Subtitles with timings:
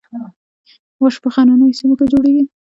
[1.01, 2.43] واش په غرنیو سیمو کې جوړیږي